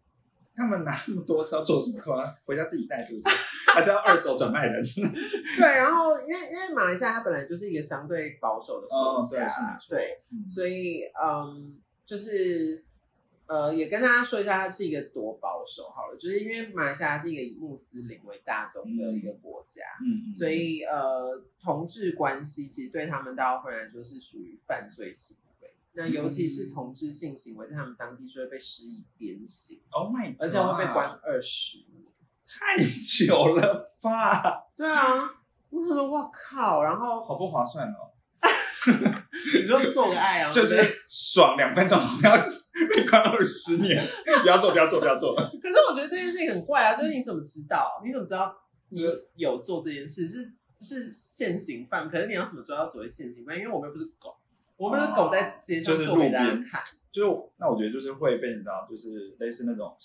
[0.53, 1.99] 他们拿那么多是要做什么？
[2.01, 3.29] 扣啊回家自己带是不是？
[3.73, 4.83] 还是要二手转卖人？
[5.57, 9.77] 对，然后因为因为马来西亚它本来就是一个相对保守的国哦，对，家。
[9.87, 12.83] 对，嗯所以嗯，就是
[13.51, 25.75] 呃，也跟大家说一下，它是一个多保守好了，就是因为马来西亚是一个以穆斯林为大宗的一个国家，嗯嗯，所以呃，同志关系其实对他们大部分人来说是属于犯罪行为。
[25.91, 32.05] 那尤其是同志性行为，在他们当地就会被施以鞭刑，Oh my，而且会被关二十年。
[32.47, 34.63] 太久了吧？
[34.77, 35.23] 对啊，
[35.69, 36.83] 我想说，哇靠！
[36.83, 38.11] 然后好不划算哦。
[39.59, 40.75] 你说做个爱啊，就是
[41.07, 42.35] 爽两分钟，不要
[42.95, 44.05] 被 关二十年，
[44.41, 45.35] 不要做，不要做，不要做。
[45.61, 48.01] 可是我觉得这件事情很怪啊，就是你怎么知道？
[48.03, 48.55] 你怎么知道
[48.89, 49.01] 你
[49.35, 52.09] 有做这件事是是现行犯？
[52.09, 53.57] 可是你要怎么抓到所谓现行犯？
[53.57, 54.35] 因为我们又不是狗，
[54.77, 56.81] 我们是狗在街上就是做给大家看。
[57.11, 59.95] 就是那我觉得就是会被你知道，就是类似那种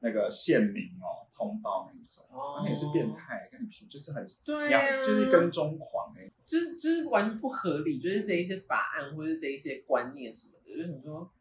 [0.00, 11.32] 那个县民哦通报那一种，哦那也是变态，跟就是很对要啊，就是跟踪狂哎、就是就是完全不合理，就是这一些法案或者这一些观念什么的，就是想说，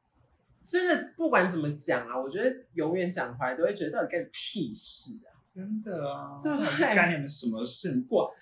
[0.72, 5.36] 真的不管怎么讲啊，我觉得永远讲回来都会觉得到底干你屁事啊！
[5.44, 6.50] 真的啊，对
[6.96, 7.94] 干你们什么事？
[7.96, 8.34] 你过，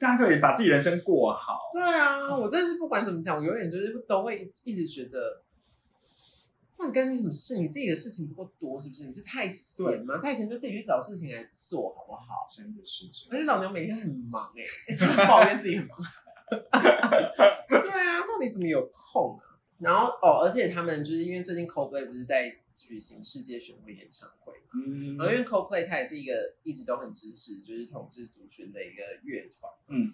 [0.00, 1.56] 大家可以把自己人生过好。
[1.72, 5.44] 对啊，我真的是不管怎么讲，我永远就是都会一直觉得，
[6.78, 9.04] 那你干你什么事，你自己的事情不够多是不是？
[9.04, 10.18] 你是太闲吗？
[10.20, 12.48] 太闲就自己去找事情来做好不好？
[12.50, 13.28] 真的是这样。
[13.30, 15.96] 而且老娘每天很忙哎、欸， 就是抱怨自己很忙。
[16.50, 19.46] 对啊，到底怎么有空啊？
[19.78, 25.16] 然后哦，而且他们就是因为最近 Coldplay 不是在举行世界巡回演唱会嘛，嗯。
[25.16, 30.12] 然后因为 Coldplay 它也是一个一直都很支持就是统治族群的一个乐团，嗯，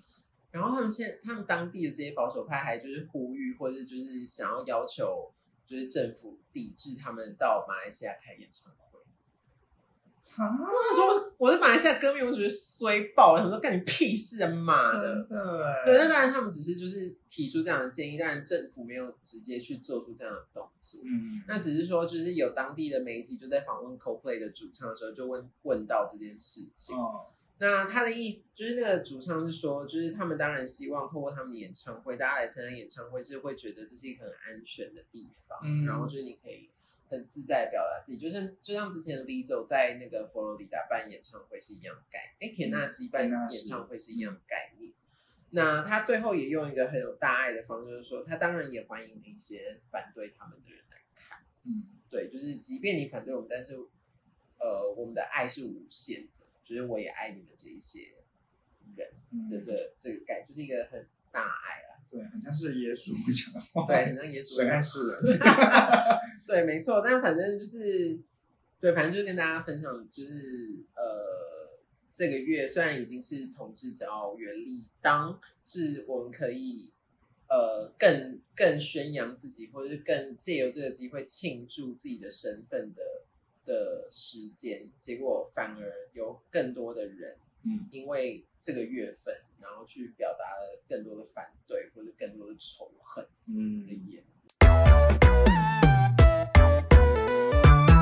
[0.51, 5.33] 然后他们现他们当地的这些保守派还就是呼吁，或者是就是想要要求，
[5.65, 8.84] 就是政府抵制他们到马来西亚开演唱会。
[10.37, 15.15] 啊，我说我是我是马来西亚歌迷，我觉得衰爆了，想说干你屁事啊妈的！
[15.15, 15.85] 真的哎。
[15.85, 21.01] 对，那当然他们只是就是提出这样的建议，当然政府没有直接去做出这样的动作。
[21.05, 26.97] 嗯，那只是说，就是有当地的媒体就在访问 CoPlay 的主唱的时候，就问问到这件事情。
[26.97, 27.27] 哦，
[27.59, 36.71] 那他的意思就是，那个主唱是说，就是他们当然希望透过他们的演唱会，大家来参加演唱会是会觉得这是一个很安全的地方，嗯然后就是你可以
[37.09, 44.93] 很自在地表达自己，就像就像之前的 Lizzo 在那个佛罗里达办演唱会是一样的概念，哎，田纳西办演唱会是一样的概念。
[45.51, 51.45] 那他最后也用一个很有大爱的方式，就是说，他当然也欢迎一些反对他们的人来看。
[51.63, 53.77] 嗯，对，就是即便你反对我们，但是
[54.59, 58.15] 呃，我们的爱是无限的，就是我也爱你们这一些
[58.97, 61.94] 人嗯的这、这个概，就是一个很大爱啊。
[62.15, 65.39] 对，好像是耶稣讲的话，对，好像耶稣神爱讲世人。
[66.47, 67.03] 对，没错。
[67.05, 68.17] 但反正就是，
[68.79, 71.77] 对，反正就是跟大家分享，就是呃，
[72.13, 76.93] 这个月虽然已经是同志骄傲月历，当是我们可以
[77.49, 83.03] 呃更更宣扬自己，或者是更借由这个机会庆祝自己的身份的
[83.65, 94.35] 的时间，结果反而有更多的人嗯，因为这个月份，然后去表达了更多的反对或者更多的仇恨嗯的言论。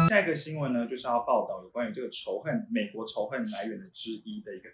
[0.08, 4.68] 下一个新闻呢，就是要报道有关于这个仇恨美国仇恨来源的之一的一个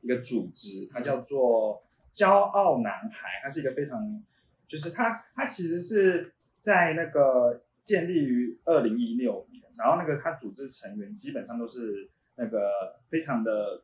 [0.00, 1.82] 一个组织，它叫做
[2.14, 4.22] 骄傲男孩，它是一个非常，
[4.68, 13.82] 就是它它其实是在那个建立于二零一六年，然后那个它组织成员基本上都是那个非常的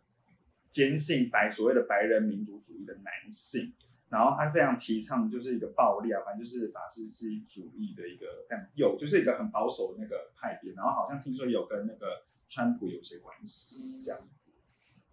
[0.75, 3.73] 坚信白所谓的白人民族主义的男性，
[4.09, 14.55] 然后他非常提倡就是一个暴力啊，反正就是法西斯主义的一个但有就是一个很保守的那个派别，然后好像听说有跟那个川普有些关系这样子。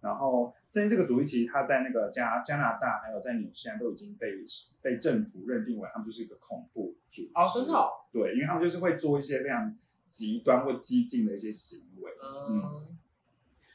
[0.00, 4.44] 然后，甚至这个主义其实他在那个加加拿大还有在纽西兰都已经被
[4.80, 7.30] 被政府认定为他们就是一个恐怖组织。
[7.36, 12.10] 哦，真的、哦，对，因为他们就是会做一些非常极端或激进的一些行为。
[12.20, 12.91] 嗯，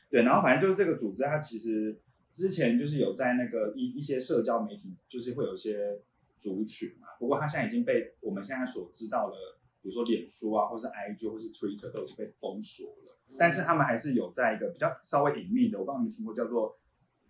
[0.10, 2.00] 对，然后反正就是这个组织，它其实
[2.32, 6.00] 之前就是有在那个一一些社交媒体，就是会有一些
[6.38, 7.08] 族群嘛。
[7.20, 9.36] 不过它现在已经被我们现在所知道的，
[9.82, 13.18] 比如说脸书啊，或是 IG 或是 Twitter 都已经被封锁了。
[13.38, 16.80] 但是他们还是有在一个比较稍微隐秘的，我不知道你们听过叫做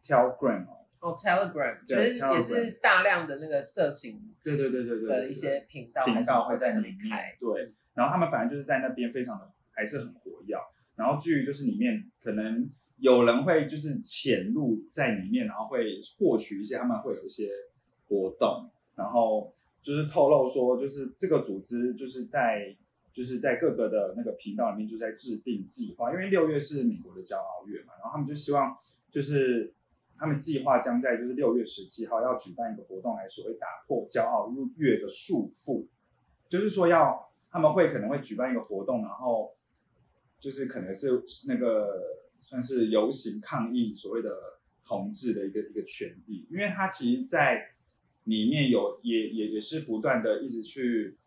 [0.04, 0.86] Telegram 哦。
[1.00, 7.36] 哦，Telegram 就对是也是大量的那个色情对对对对对的一些频道，频道会在那里面开。
[7.40, 10.56] 对，然后他们反正就是在那边非常的还是很活跃。
[10.98, 17.50] 然后至于就是里面可能有人会就是潜入在里面，然后会获取一些他们会有一些
[18.10, 22.76] 活动，然后就是透露说，就是这个组织就是在
[23.14, 28.76] 就是在各个的那个频道里面就在制定计划，因为六月是美国的骄傲月嘛，然后他们就希望
[29.12, 29.74] 就是
[30.18, 35.86] 他们计划将在就是六月十七号要举办一个活动来所谓打破骄傲月的束缚，
[36.50, 39.54] 就是说要他们会可能会举办一个活动，然后
[40.40, 44.30] 就是可能是那个算是游行抗议所谓的
[44.86, 47.72] 同志的一个一个权益，因为他其实在
[48.26, 51.18] 里面有也也也是不断的一直去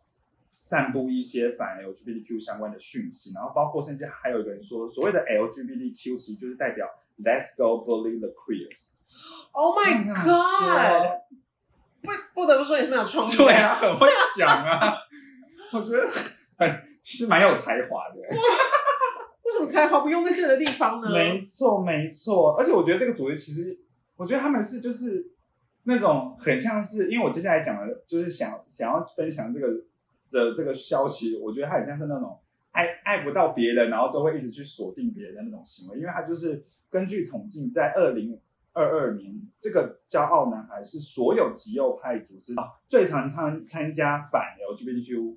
[0.50, 6.86] 散布一些反 LGBTQ 相关的讯息，然后包括甚至还有一个人说，所谓的 LGBTQ 其实就是代表
[7.22, 9.00] Let's go bully the queers。
[9.52, 11.20] Oh my god！
[12.02, 13.36] 不不得不说也是蛮有创意的。
[13.44, 14.94] 对啊，很会想啊，
[15.72, 16.08] 我觉得
[16.56, 18.16] 很其实蛮有才华的。
[19.70, 21.10] 才华不用在对的地方呢？
[21.10, 23.78] 没错，没错，而且我觉得这个组织其实，
[24.16, 25.30] 我觉得他们是就是
[25.84, 29.68] 那种很像是，因为我接下来讲的，就是想想要分享这个
[30.30, 32.38] 的这个消息，我觉得他很像是那种
[32.72, 38.38] 爱爱不到别人，然后都会一直去锁定别人的那种行为，因为他就是根据统计，在二零
[38.72, 45.36] 二二年，这个骄傲男孩是所有极右派组织啊最常参参加反 LGBTQ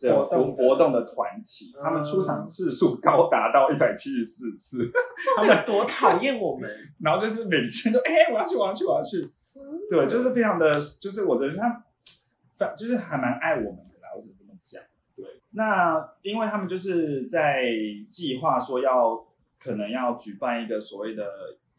[0.00, 4.90] 这活动活活动的团体，他们出场次数高达到一百七十四次。
[5.36, 6.70] 他们多讨厌我们？
[7.04, 9.30] 然后就是每次都哎、我要去，我要去，我要去。
[9.90, 11.84] 对，就是非常的，就是我觉得他，
[12.54, 14.82] 反就是还蛮爱我们的啦，我只能这么讲。
[15.14, 17.66] 对，那因为他们就是在
[18.08, 19.22] 计划说要
[19.62, 21.30] 可能要举办一个所谓的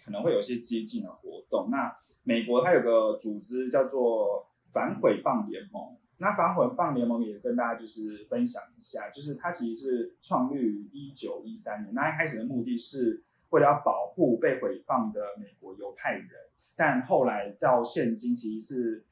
[0.06, 1.72] 可能会有一些激进的活动。
[1.72, 5.98] 那美国它有个组织叫做反诽谤联盟。
[6.22, 11.96] 那反诽谤联盟也跟大家就是分享一下，就是它其实是创立于一九一三年。
[11.96, 16.30] 那一开始的目的是为了要保护被毁谤的美国犹太人，
[16.76, 19.04] 但后来到现今其实是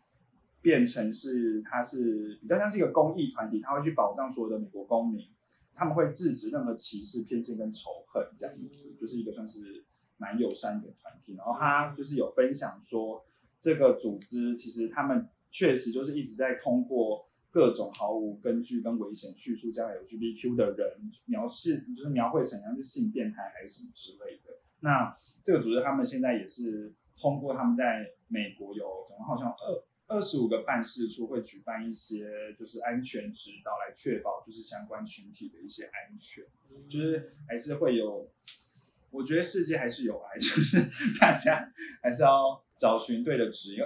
[0.62, 5.30] 变成是它是比较像是一个公益团体，它会去保障所有的美国公民，
[5.74, 9.84] 他们会制止任何歧视、偏见跟仇恨，这样子，就是一个算是
[10.18, 11.34] 蛮友善的团体。
[11.36, 13.26] 然后他就是有分享说，
[13.60, 24.60] 这个组织其实他们确实就是一直在通过各种毫无根据跟危险叙述，将 LGBTQ 的人描述，就是描绘成像是性变态还是什么之类的。
[24.82, 32.26] 那这个组织他们现在也是通过他们在美国有总共好像二二十五个办事处会举办一些
[32.58, 36.44] 就是安全指导，来确保就是相关群体的一些安全，
[36.90, 38.32] 就是还是会有。
[39.12, 40.78] 我觉得世界还是有爱， 就是
[41.20, 43.82] 大家还是要找寻对的职业，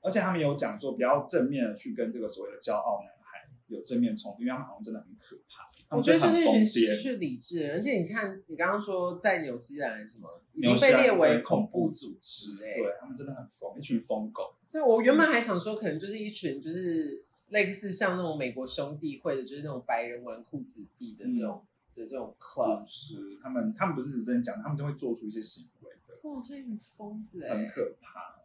[0.00, 5.68] 而且他们有讲说，不要正面的去跟这个所谓的骄傲男孩有正面冲突，因为他们好像真的很可怕。
[5.96, 14.54] 我觉得就是已经失，去理智了，而且你看，你刚刚说在纽西兰什么已经被列为恐恐怖组组织哎、对他们真的很疯，一群疯狗。
[14.70, 22.84] 对，我原本还想说，可能就是一群就是类似像那种美国兄弟会的，就是那种白人纨绔子弟的这种、的这种 club。
[22.86, 28.37] 是他们，他们不是只真讲，他们就会做出一些行为的，哇，这一群疯子哎、很可怕。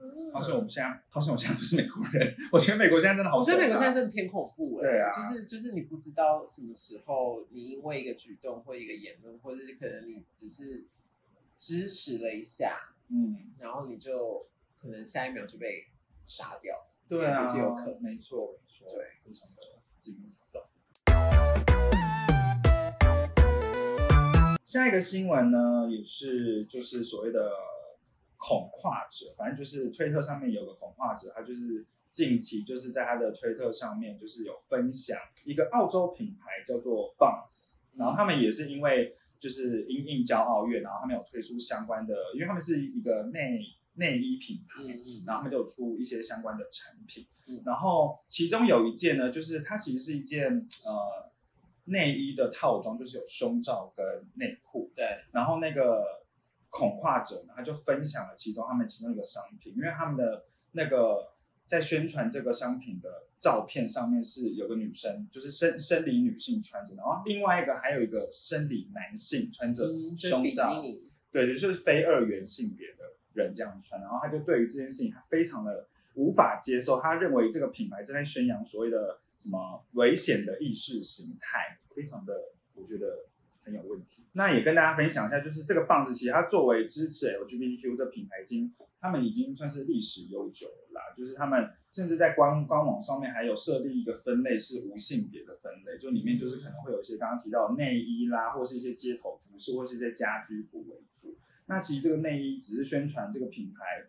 [0.00, 3.38] 嗯好像我们现在，好像我现在不是美国人，我觉得美国现在真的好。
[3.38, 10.86] 我觉得美国现在真的偏恐怖哎、对啊就是就是你不知道什么时候你因为一个举动或一个言论，或者是可能你只是
[11.58, 14.46] 支持了一下，嗯，然后你就
[14.80, 15.86] 可能下一秒就被
[16.26, 16.86] 杀掉。
[17.08, 19.62] 对啊，也是有可能没错没错，对，非常的
[19.98, 20.62] 惊悚。
[24.64, 27.50] 下一个新闻呢，也是就是所谓的
[28.40, 43.60] 恐跨者，反正就是推特上面有个恐跨者，他就是近期就是在他的推特上面就是有分享一个澳洲品牌叫做 Bounce，然后他们也是因为就是因应骄傲月，然后他们有推出相关的，因为他们是一个内
[43.94, 47.62] 内衣品牌，嗯嗯，然后他们就有出一些相关的产品，嗯。
[47.66, 51.30] 然后其中有一件呢，就是它其实是一件呃
[51.84, 54.04] 内衣的套装，就是有胸罩跟
[54.36, 56.19] 内裤，对，然后那个
[56.70, 61.32] 孔跨者呢，他就分享了其中他们其中一个商品，因为他们的那个
[61.66, 82.34] 在宣传这个商品的照片上面是有个女生，就是生生理女性穿着，然后另外一个还有一个生理男性穿着胸罩，尼，对，就是非二元性别的人这样穿，然后他就对于这件事情他非常的无法接受，他认为这个品牌正在宣扬所谓的什么危险的意识形态，非常的
[82.74, 83.26] 我觉得
[83.64, 84.24] 很有问题。
[84.32, 101.36] 那也跟大家分享一下，就是这个棒子其实它作为支持 LGBTQ 的品牌，已经他们已经算是历史悠久了，就是他们甚至在官官网上面还有设立一个分类是无性别的分类，就里面就是可能会有一些刚刚提到的内衣啦，或是一些街头服饰，或是一些家居服为主。
[101.66, 104.06] 那其实这个内衣只是宣传这个品牌，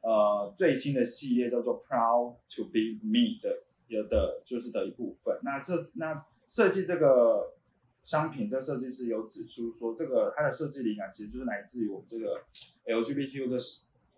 [0.00, 5.38] 呃，最新的系列叫做 Proud to be Me 的有的就是的一部分。
[5.42, 7.54] 那这那设计这个
[8.04, 12.42] 商品的设计师有指出说，这个它的设计灵感其实就是来自于我们这个
[12.86, 13.56] LGBTQ 的，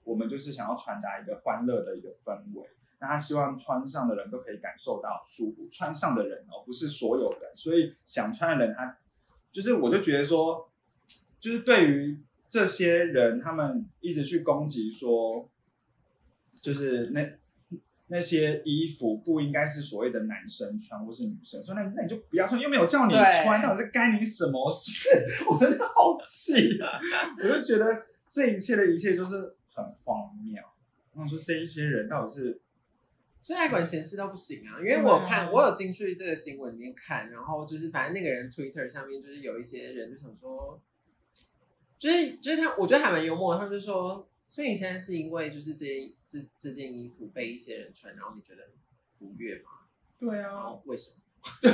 [0.04, 2.68] 我们就是想要传达一个欢乐的一个氛围。
[3.00, 8.96] 那他希望穿上的人都可以感受到舒服，穿上的人哦，不是所有人，所以想穿的人他
[9.52, 10.70] 就是，我就觉得说，
[11.38, 12.18] 就是对于
[12.48, 15.50] 这些人，他们一直去攻击说，
[16.62, 17.20] 就是那
[18.14, 25.08] 那些衣服不应该是所谓的男生穿或是女生穿，那那你就不要穿，又没有叫你穿，对到底是该你什么事？
[25.50, 27.00] 我真的好气啊！
[27.42, 30.62] 我就觉得这一切的一切就是很荒谬。
[31.14, 32.60] 我想说，这一些人到底是
[33.42, 34.78] 所以还管闲事到不行啊！
[34.78, 40.80] 因为我有看，我有进去这个新闻里面看，然后就是反正那个人 Twitter 上面就是有一些人就想说，
[41.98, 43.58] 就是就是他，我觉得还蛮幽默。
[43.58, 48.62] 他们就说，所以你现在是因为就是这件这这件衣服被一些人穿，然后你觉得
[49.18, 49.70] 不悦吗？
[50.16, 51.18] 对啊，为什么？
[51.60, 51.72] 对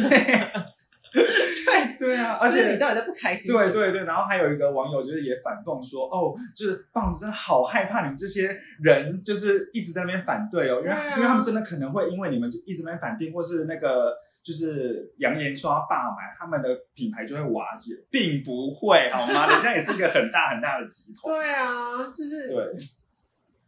[1.12, 3.52] 对对啊，而且你到底在不开心？
[3.54, 14.16] 对对对，然后还有一个网友就是也反讽说，哦，就是棒子真的好害怕你们这些人，就是一直在那边反对哦，因为、啊因为他们真的可能会因为你们一直在那边反对，或是那个
[14.50, 19.46] 就是扬言说要罢买，他们的品牌就会瓦解，并不会好吗？
[19.46, 22.76] 人家也是一个很大很大的集团，对啊，就是对，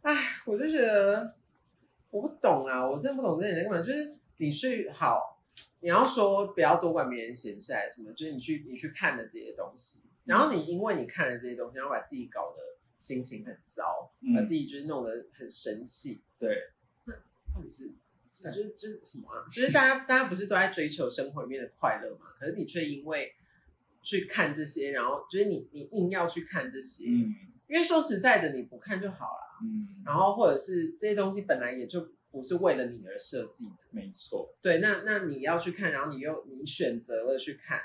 [0.01, 0.13] 唉，
[0.45, 1.35] 我就觉得
[2.09, 3.81] 我不懂啊，我真的不懂这些人在干嘛。
[3.81, 5.41] 就是你去好，
[5.79, 12.57] 你要说不要多管别人闲事还是什么，就是你去你去看的这些东西，然后你因为你看了这些东西，然后把自己搞得
[12.97, 16.57] 心情很糟，把嗯自，己就是弄得很生气，对，
[17.05, 17.13] 那
[17.55, 17.89] 到底是？
[18.41, 19.45] 就是就是什么啊？
[19.53, 22.33] 就是大家大家不是都在追求生活里面的快乐嘛？
[22.39, 23.31] 可是你却因为
[24.01, 27.35] 去看这些，然后就是你你硬要去看这些，嗯
[27.67, 29.59] 因为说实在的，你不看就好了。
[29.63, 37.79] 嗯，然后或者是这些东西本来也就不是为了你而设计的，没错，对，那那你要去看，然后你又你选择了去看，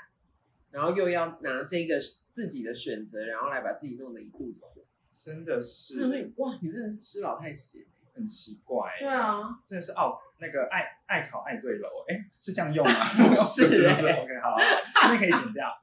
[0.71, 1.99] 然后又要拿这个
[2.31, 4.81] 自己的选择，然后来把自己弄得一肚子火，
[5.11, 7.85] 真的就是是哇，你真的是吃老太咸。
[8.13, 12.91] 很奇怪，对啊，真的是奥那个爱爱考爱对楼，哎，是这样用吗？
[13.29, 14.61] 不是 不是不是欸，OK，好，好好
[15.01, 15.67] 这边可以剪掉。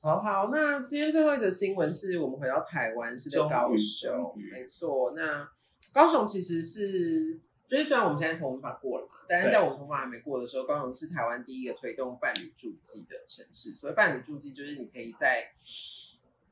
[0.00, 5.12] 好，好，那今天最后一则新闻是我们回到台湾，是在高雄没错。
[5.14, 5.46] 那
[5.92, 13.72] 高雄其实是，就是虽然我们现在同婚法过了嘛，但是在我们同婚法还没过的时候，高雄是台湾第一个推动伴侣住记的城市。
[13.72, 15.50] 所谓伴侣住记，就是你可以在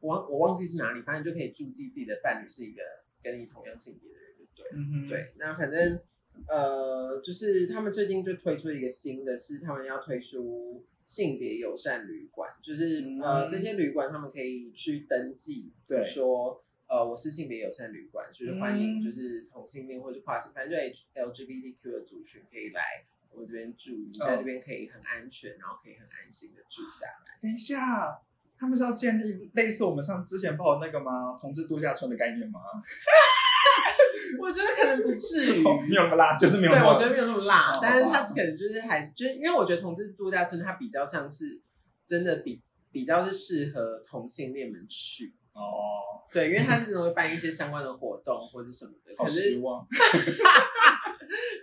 [0.01, 2.82] 我忘我忘记是哪里，反正就可以注记自己的伴侣是一个
[3.22, 4.76] 跟你同样性别的人，就对了。
[4.76, 6.01] 嗯，对，那反正
[6.49, 22.82] 呃，就是他们最近就推出一个新的，是他们要推出性别友善旅馆，就是、呃嗯这些旅馆他们可以去登记，对说呃我是性别友善旅馆，就是欢迎嗯就是同性恋或是跨性，反正就 LGBTQ 的族群可以来
[23.30, 27.38] 我们这边住，你在这边可以很安全，然后可以很安心的住下来。
[27.40, 28.20] 等一下，
[28.59, 31.36] 他们是要建立类似我们上之前报的那个吗？
[31.40, 32.61] 同志度假村的概念吗？
[34.40, 35.62] 我觉得可能不至于。
[35.62, 36.82] 没有那么辣，就是没有对。
[36.82, 41.61] 我觉得没有那么辣，哦但是他可能就是还是就是因为我觉得同志度假村它比较像是
[42.07, 49.12] 真的比比较是适合同性恋们去，哦，对，因为他是真的会办一些相关的活动或者什么的。
[49.16, 49.86] 好可是失望。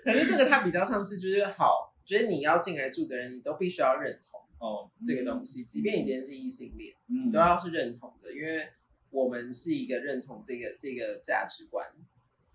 [0.03, 8.65] 可是这个它比较像是就是好，觉得你要进来住的人，你都必须要认同哦，这个东西，即便你今天是异性恋，嗯，都要是认同的，因为
[9.09, 11.85] 我们是一个认同这个这个价值观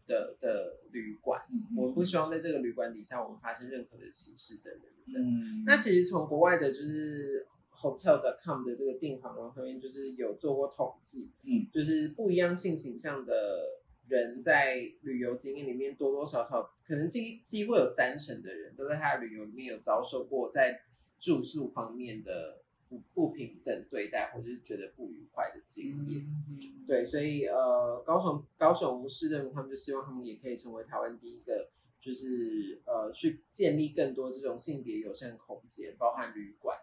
[0.07, 1.39] 的的旅馆。
[1.39, 5.23] 馆，嗯我们不希望在这个旅馆底下我们发生任何的歧视等等等。
[5.23, 20.81] 嗯，那其实从国外的就是 Hotel.com 的这个订房网上面，就是有做过统计，嗯，就是不一样性倾向的人在旅游经验里面多多少少，可能几几乎有三成的人都在他的旅游里面有遭受过在
[21.19, 26.23] 住宿方面的不不平等对待，或者是觉得不愉快的经验。
[26.49, 36.79] 嗯，对，所以呃，高雄高雄市政府他们就希望他们也可以成为台湾第一个，就是呃，去建立更多这种性别友善空间，包含旅馆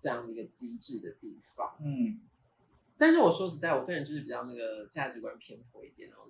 [0.00, 1.76] 这样的一个机制的地方。
[1.80, 2.20] 嗯，
[2.98, 6.26] 但是我说实在，我个人就是比较那个价值观偏颇一点哦。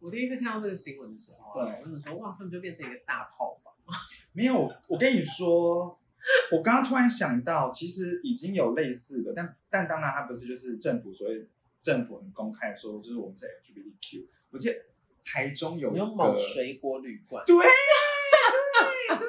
[0.00, 3.72] 我第一次看到这个新闻的时候啊，对我真的说哇，他们就变成一个大炮房。
[4.34, 5.98] 没有，我跟你说，
[6.52, 11.48] 我刚刚突然想到，其实已经有类似的，但但当然它不是就是政府所谓
[11.80, 14.26] 政府很公开的说，就是我们在 LGBTQ。
[14.50, 14.76] 我记得
[15.24, 19.26] 台中有一有个某水果旅馆，对呀， 对。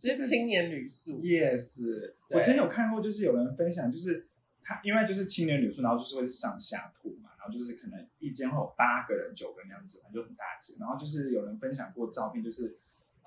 [0.00, 1.82] 就是青年旅宿，，yes，
[2.30, 4.26] 我之前有看过，就是有人分享，就是
[4.62, 10.76] 他因为就是青年旅宿，然后就是会是上下铺嘛，然后就是可能一间会有八个人、九个人那样子，反正就很大间。
[10.80, 12.76] 然后就是有人分享过照片，就是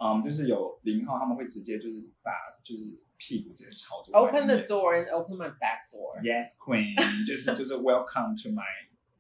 [0.04, 2.32] 嗯，就是有零号他们会直接就是把
[2.62, 2.82] 就是
[3.16, 6.20] 屁股直接朝着 Open the door and open my back door.
[6.22, 6.94] Yes, Queen，
[7.26, 8.66] 就是就是 Welcome to my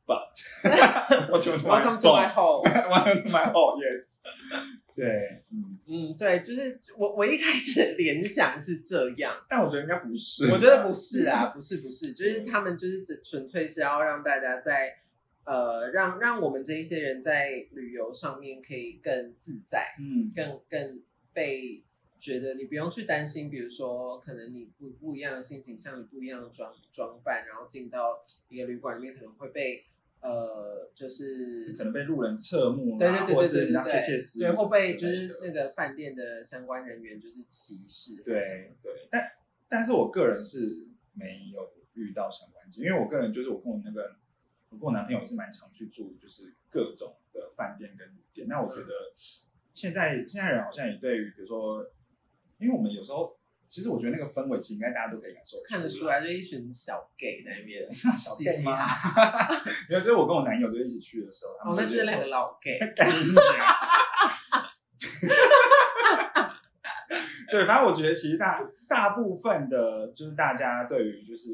[0.05, 3.79] butt，Welcome to my hole，Welcome to my hole.
[3.79, 4.17] Yes，
[4.93, 14.93] 对，嗯，嗯，对，就是我我一开始联想是这样，但我觉得应该不是，我觉得不是啊，不是不是，就是他们就是只纯粹是要让大家在
[15.46, 21.02] 呃让让我们这一些人在旅游上面可以更自在，嗯，更更
[21.34, 21.84] 被
[22.20, 29.84] 觉得你不用去担心，比如说可能你不不一样的心情，像，你不一样的装装扮，然后进到一个旅馆里面可能会被
[30.22, 38.39] 呃就是可能被路人侧目啦，对对对对或者是人家对对对，窃窃私语对，会被就是那个饭店的相关人员就是歧视，对
[38.82, 39.30] 对，但
[39.68, 44.16] 但是我个人是没有遇到相关因为我个人就是我跟我那个
[44.74, 48.47] 我跟我男朋友也是蛮常去住，就是各种的饭店跟旅店。
[48.47, 48.89] 那我觉得
[49.74, 51.86] 现在现在人好像也对于比如说，
[52.57, 58.86] 因为我们有时候其实我觉得那个氛围其实应该大家都可以感受看得出来，就一群小 gay 在那边 小 gay 嘻吗。
[59.89, 62.80] 没有，就是我跟我男友就一起去的时候，他哦，们那就是两个老 gay。
[67.51, 71.49] 对，反正我觉得其实大大部分的，就是大家对于就是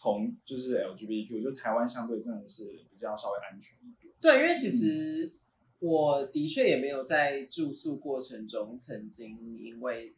[0.00, 4.14] 同就是 LGBTQ，就台湾相对真的是比较稍微安全一点。
[4.20, 5.34] 对，因为其实
[5.78, 10.14] 我的确也没有在住宿过程中曾经因为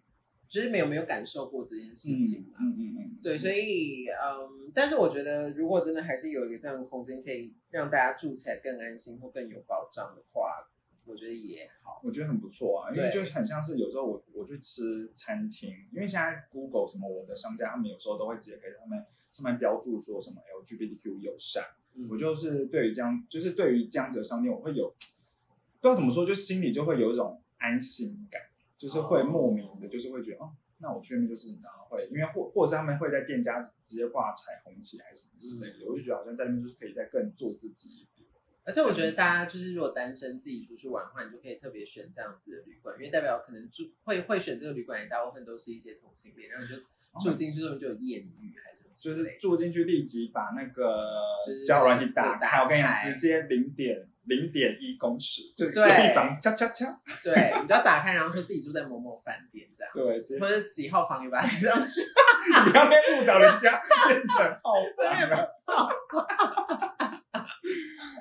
[0.49, 2.59] 就是没有没有感受过这件事情嘛。
[2.61, 10.69] 嗯嗯嗯，对，所以嗯，但是我觉得如果真的还是有一个这样的空间，可以让大家住起来更安心或更有保障的话，
[11.05, 12.01] 我觉得也好。
[12.05, 21.65] 我觉得很不错啊，因为对就很像是有时候我我去吃餐厅，因为现在 Google 什么我的商家，他们有时候都会直接给他们上面标注说什么 LGBTQ 友善。
[21.95, 28.41] 嗯我就是对于这样，就是对于这样子的商店，我会有不知道怎么说，就心里就会有一种安心感，
[28.79, 38.27] 就是会莫名的，就是会觉得哦，那我去那边就是然后会，因为或或者是他们会在店家直接挂彩虹旗还是什么之类的，我就觉得好像在那边就是可以再更做自己一点。
[38.65, 51.05] 而且我觉得大家就是如果单身自己出去玩的话，你就可以特别选这样子的旅馆，因为代表可能住会会选这个旅馆，也大部分都是一些同性恋，然后你就住进去之后就有艳遇还就是，住进去立即把那个
[51.47, 56.87] 就是交友软体打打开，我跟你讲，直接零点零点一公尺，就隔对壁房敲敲敲，
[57.25, 62.01] 对，你就要打开，然后说自己住在某某饭店这样，对，或者几号房也把它写上去。
[62.71, 65.49] 不要被误导人家 变成套房了。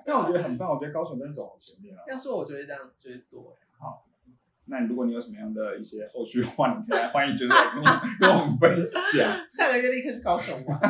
[0.06, 2.04] 但我觉得很棒，我觉得高雄真的走好前面了。
[2.08, 3.58] 要说我就会这样就会做，
[4.66, 7.90] 那如果你有什么样的一些后续的话，你可以来欢迎就是来跟我
[8.20, 9.28] 跟我们分享。
[9.50, 10.80] 下个月立刻去高雄玩。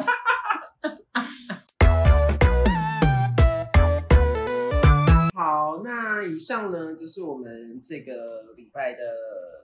[5.34, 8.99] 好，那以上呢就是我们这个礼拜的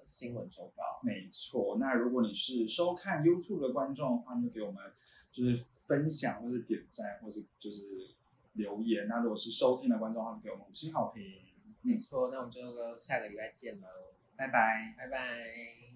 [0.05, 0.83] 新闻周报。
[1.03, 4.81] 没错，那如果你是收看 YouTube 的观众的话，就给我们
[5.31, 5.53] 就是
[5.87, 7.81] 分享或是点赞，或是就是
[8.53, 9.07] 留言。
[9.07, 11.23] 那如果是收听的观众的话，就给我们五星好评。
[11.81, 12.61] 没错，那我们就
[12.97, 13.87] 下个礼拜见喽，
[14.35, 14.93] 拜拜。
[14.97, 15.86] 拜拜。